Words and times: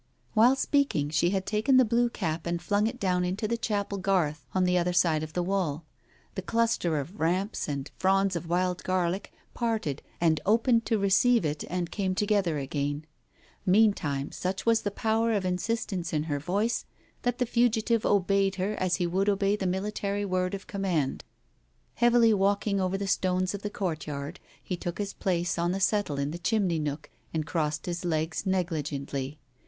While 0.33 0.55
speaking 0.55 1.11
she 1.11 1.29
had 1.29 1.45
taken 1.45 1.77
the 1.77 1.85
blue 1.85 2.09
cap 2.09 2.47
and 2.47 2.59
flung 2.59 2.87
it 2.87 2.99
down 2.99 3.23
into 3.23 3.47
the 3.47 3.55
chapel 3.55 3.99
garth 3.99 4.47
on 4.51 4.63
the 4.63 4.75
other 4.75 4.93
side 4.93 5.21
of 5.21 5.33
the 5.33 5.43
wall. 5.43 5.85
The 6.33 6.41
cluster 6.41 6.97
of 6.99 7.19
"ramps" 7.19 7.67
and 7.69 7.87
fronds 7.99 8.35
of 8.35 8.49
wild 8.49 8.83
garlic 8.83 9.31
parted 9.53 10.01
and 10.19 10.41
opened 10.43 10.87
to 10.87 10.97
receive 10.97 11.45
it 11.45 11.63
and 11.69 11.91
came 11.91 12.15
together 12.15 12.57
again. 12.57 13.05
Meantime 13.63 14.31
such 14.31 14.65
was 14.65 14.81
the 14.81 14.89
power 14.89 15.33
of 15.33 15.45
insistence 15.45 16.13
in 16.13 16.23
her 16.23 16.39
voice 16.39 16.83
that 17.21 17.37
the 17.37 17.45
fugitive 17.45 18.03
obeyed 18.03 18.55
her 18.55 18.73
as 18.79 18.95
he 18.95 19.05
would 19.05 19.29
obey 19.29 19.55
the 19.55 19.67
military 19.67 20.25
word 20.25 20.55
of 20.55 20.65
command. 20.65 21.23
Heavily 21.93 22.33
walking 22.33 22.81
over 22.81 22.97
the 22.97 23.05
stones 23.05 23.53
of 23.53 23.61
the 23.61 23.69
courtyard, 23.69 24.39
he 24.63 24.75
took 24.75 24.97
his 24.97 25.13
place 25.13 25.59
on 25.59 25.71
the 25.73 25.79
settle 25.79 26.17
in 26.17 26.31
the 26.31 26.39
chimney 26.39 26.79
nook 26.79 27.11
and 27.35 27.45
crossed 27.45 27.85
his 27.85 28.03
legs 28.03 28.47
negligently. 28.47 29.37